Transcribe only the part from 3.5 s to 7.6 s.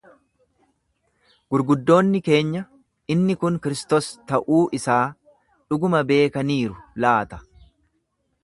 Kristos ta’uu isaa dhuguma beekaniiru laata?